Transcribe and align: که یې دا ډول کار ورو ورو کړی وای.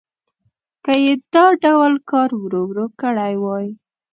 که 0.83 0.93
یې 1.03 1.13
دا 1.33 1.45
ډول 1.63 1.93
کار 2.11 2.29
ورو 2.41 2.61
ورو 2.69 2.85
کړی 3.01 3.33
وای. 3.43 3.67